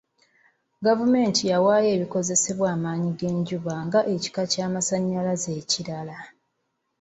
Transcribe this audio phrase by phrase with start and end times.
[0.85, 6.17] Gavumenti yawaayo ebikozesebwa by'amaanyi g'enjuba nga ekika ky'amasanyalaze ekirala.